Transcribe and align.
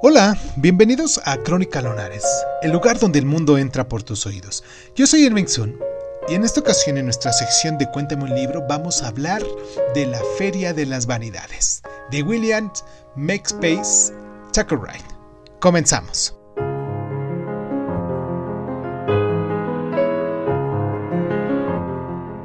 Hola, 0.00 0.38
bienvenidos 0.54 1.20
a 1.24 1.38
Crónica 1.38 1.82
Lonares, 1.82 2.24
el 2.62 2.70
lugar 2.70 3.00
donde 3.00 3.18
el 3.18 3.26
mundo 3.26 3.58
entra 3.58 3.88
por 3.88 4.04
tus 4.04 4.26
oídos. 4.26 4.62
Yo 4.94 5.08
soy 5.08 5.24
Irving 5.24 5.46
Sun 5.48 5.76
y 6.28 6.34
en 6.34 6.44
esta 6.44 6.60
ocasión 6.60 6.98
en 6.98 7.06
nuestra 7.06 7.32
sección 7.32 7.78
de 7.78 7.90
Cuéntame 7.90 8.22
un 8.22 8.34
libro 8.36 8.64
vamos 8.68 9.02
a 9.02 9.08
hablar 9.08 9.42
de 9.96 10.06
la 10.06 10.20
Feria 10.38 10.72
de 10.72 10.86
las 10.86 11.06
Vanidades, 11.06 11.82
de 12.12 12.22
William 12.22 12.70
Makespace 13.16 14.12
Tuckerwright. 14.52 15.04
Comenzamos. 15.58 16.36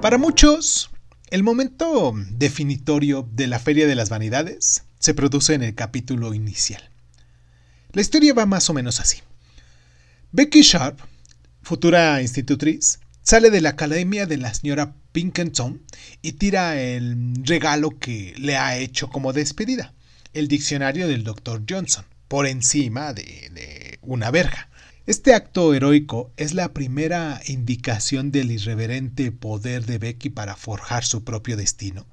Para 0.01 0.17
muchos, 0.17 0.89
el 1.29 1.43
momento 1.43 2.13
definitorio 2.31 3.29
de 3.31 3.45
la 3.45 3.59
Feria 3.59 3.85
de 3.85 3.93
las 3.93 4.09
Vanidades 4.09 4.85
se 4.97 5.13
produce 5.13 5.53
en 5.53 5.61
el 5.61 5.75
capítulo 5.75 6.33
inicial. 6.33 6.92
La 7.93 8.01
historia 8.01 8.33
va 8.33 8.47
más 8.47 8.71
o 8.71 8.73
menos 8.73 8.99
así. 8.99 9.19
Becky 10.31 10.63
Sharp, 10.63 10.99
futura 11.61 12.23
institutriz, 12.23 12.99
sale 13.21 13.51
de 13.51 13.61
la 13.61 13.69
academia 13.69 14.25
de 14.25 14.37
la 14.37 14.51
señora 14.51 14.95
Pinkerton 15.11 15.79
y 16.23 16.31
tira 16.31 16.81
el 16.81 17.35
regalo 17.43 17.91
que 17.99 18.33
le 18.39 18.57
ha 18.57 18.79
hecho 18.79 19.09
como 19.09 19.31
despedida, 19.31 19.93
el 20.33 20.47
diccionario 20.47 21.07
del 21.07 21.23
Dr. 21.23 21.65
Johnson, 21.69 22.03
por 22.27 22.47
encima 22.47 23.13
de, 23.13 23.51
de 23.53 23.99
una 24.01 24.31
verja. 24.31 24.69
Este 25.05 25.35
acto 25.35 25.71
heroico 25.75 26.33
es 26.35 26.55
la 26.55 26.73
primera 26.73 27.41
indicación 27.45 28.31
del 28.31 28.49
irreverente 28.49 29.31
poder 29.31 29.85
de 29.85 29.99
Becky 29.99 30.31
para 30.31 30.55
forjar 30.55 31.05
su 31.05 31.23
propio 31.23 31.57
destino 31.57 32.07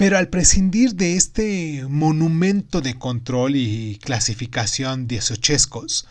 pero 0.00 0.16
al 0.16 0.28
prescindir 0.28 0.94
de 0.94 1.14
este 1.14 1.84
monumento 1.86 2.80
de 2.80 2.94
control 2.94 3.54
y 3.54 3.98
clasificación 4.00 5.06
de 5.06 5.20
sochescos, 5.20 6.06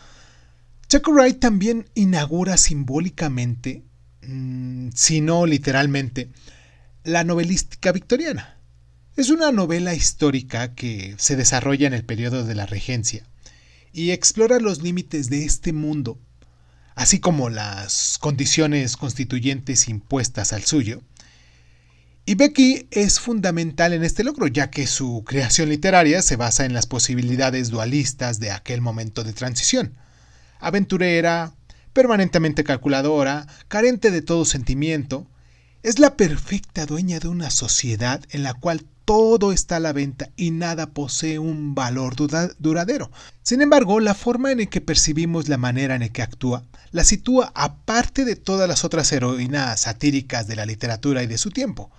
Wright 1.08 1.40
también 1.40 1.90
inaugura 1.96 2.56
simbólicamente, 2.56 3.82
mm, 4.22 4.90
si 4.94 5.20
no 5.20 5.44
literalmente, 5.44 6.30
la 7.02 7.24
novelística 7.24 7.90
victoriana. 7.90 8.60
Es 9.16 9.28
una 9.28 9.50
novela 9.50 9.92
histórica 9.92 10.72
que 10.76 11.16
se 11.18 11.34
desarrolla 11.34 11.88
en 11.88 11.94
el 11.94 12.04
periodo 12.04 12.44
de 12.44 12.54
la 12.54 12.66
regencia 12.66 13.24
y 13.92 14.12
explora 14.12 14.60
los 14.60 14.82
límites 14.82 15.30
de 15.30 15.44
este 15.44 15.72
mundo, 15.72 16.16
así 16.94 17.18
como 17.18 17.50
las 17.50 18.18
condiciones 18.20 18.96
constituyentes 18.96 19.88
impuestas 19.88 20.52
al 20.52 20.62
suyo, 20.62 21.02
y 22.30 22.36
Becky 22.36 22.86
es 22.92 23.18
fundamental 23.18 23.92
en 23.92 24.04
este 24.04 24.22
logro, 24.22 24.46
ya 24.46 24.70
que 24.70 24.86
su 24.86 25.24
creación 25.26 25.68
literaria 25.68 26.22
se 26.22 26.36
basa 26.36 26.64
en 26.64 26.72
las 26.72 26.86
posibilidades 26.86 27.70
dualistas 27.70 28.38
de 28.38 28.52
aquel 28.52 28.80
momento 28.80 29.24
de 29.24 29.32
transición. 29.32 29.96
Aventurera, 30.60 31.54
permanentemente 31.92 32.62
calculadora, 32.62 33.48
carente 33.66 34.12
de 34.12 34.22
todo 34.22 34.44
sentimiento, 34.44 35.26
es 35.82 35.98
la 35.98 36.16
perfecta 36.16 36.86
dueña 36.86 37.18
de 37.18 37.26
una 37.26 37.50
sociedad 37.50 38.22
en 38.30 38.44
la 38.44 38.54
cual 38.54 38.86
todo 39.04 39.50
está 39.50 39.76
a 39.76 39.80
la 39.80 39.92
venta 39.92 40.30
y 40.36 40.52
nada 40.52 40.92
posee 40.92 41.40
un 41.40 41.74
valor 41.74 42.14
duradero. 42.60 43.10
Sin 43.42 43.60
embargo, 43.60 43.98
la 43.98 44.14
forma 44.14 44.52
en 44.52 44.68
que 44.68 44.80
percibimos 44.80 45.48
la 45.48 45.56
manera 45.56 45.96
en 45.96 46.08
que 46.10 46.22
actúa 46.22 46.62
la 46.92 47.02
sitúa 47.02 47.50
aparte 47.56 48.24
de 48.24 48.36
todas 48.36 48.68
las 48.68 48.84
otras 48.84 49.10
heroínas 49.10 49.80
satíricas 49.80 50.46
de 50.46 50.54
la 50.54 50.64
literatura 50.64 51.24
y 51.24 51.26
de 51.26 51.38
su 51.38 51.50
tiempo. 51.50 51.90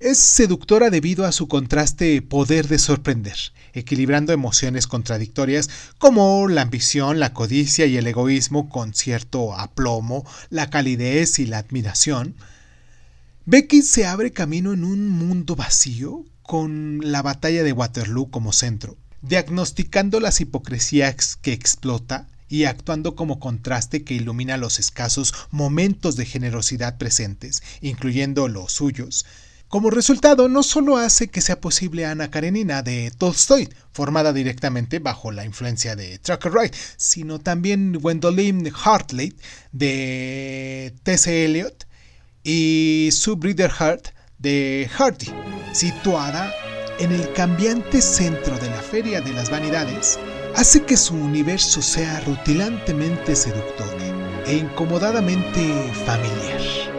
Es 0.00 0.18
seductora 0.18 0.90
debido 0.90 1.24
a 1.24 1.32
su 1.32 1.46
contraste 1.46 2.20
poder 2.20 2.66
de 2.66 2.78
sorprender, 2.78 3.36
equilibrando 3.72 4.32
emociones 4.32 4.86
contradictorias 4.86 5.70
como 5.98 6.48
la 6.48 6.62
ambición, 6.62 7.20
la 7.20 7.32
codicia 7.32 7.86
y 7.86 7.96
el 7.96 8.06
egoísmo 8.06 8.68
con 8.68 8.92
cierto 8.92 9.54
aplomo, 9.56 10.26
la 10.50 10.68
calidez 10.68 11.38
y 11.38 11.46
la 11.46 11.58
admiración. 11.58 12.34
Becky 13.46 13.82
se 13.82 14.04
abre 14.04 14.32
camino 14.32 14.72
en 14.72 14.84
un 14.84 15.08
mundo 15.08 15.54
vacío 15.54 16.24
con 16.42 17.00
la 17.02 17.22
batalla 17.22 17.62
de 17.62 17.72
Waterloo 17.72 18.30
como 18.30 18.52
centro, 18.52 18.96
diagnosticando 19.22 20.18
las 20.18 20.40
hipocresías 20.40 21.36
que 21.36 21.52
explota 21.52 22.26
y 22.48 22.64
actuando 22.64 23.14
como 23.14 23.38
contraste 23.38 24.02
que 24.02 24.14
ilumina 24.14 24.56
los 24.56 24.78
escasos 24.78 25.34
momentos 25.50 26.16
de 26.16 26.26
generosidad 26.26 26.98
presentes, 26.98 27.62
incluyendo 27.80 28.48
los 28.48 28.72
suyos, 28.72 29.24
como 29.74 29.90
resultado, 29.90 30.48
no 30.48 30.62
solo 30.62 30.98
hace 30.98 31.26
que 31.26 31.40
sea 31.40 31.60
posible 31.60 32.06
Ana 32.06 32.30
Karenina 32.30 32.82
de 32.82 33.10
Tolstoy, 33.10 33.68
formada 33.90 34.32
directamente 34.32 35.00
bajo 35.00 35.32
la 35.32 35.44
influencia 35.44 35.96
de 35.96 36.16
Trucker 36.20 36.52
Wright, 36.52 36.72
sino 36.96 37.40
también 37.40 37.92
Gwendoline 37.94 38.70
Hartley 38.72 39.34
de 39.72 40.94
T.C. 41.02 41.46
Eliot 41.46 41.88
y 42.44 43.08
Sue 43.10 43.36
Hart 43.76 44.10
de 44.38 44.88
Hardy, 44.92 45.32
situada 45.72 46.54
en 47.00 47.10
el 47.10 47.32
cambiante 47.32 48.00
centro 48.00 48.56
de 48.56 48.70
la 48.70 48.80
Feria 48.80 49.20
de 49.22 49.32
las 49.32 49.50
Vanidades, 49.50 50.20
hace 50.54 50.84
que 50.84 50.96
su 50.96 51.16
universo 51.16 51.82
sea 51.82 52.20
rutilantemente 52.20 53.34
seductor 53.34 53.92
e 54.46 54.54
incomodadamente 54.54 55.92
familiar. 56.06 56.93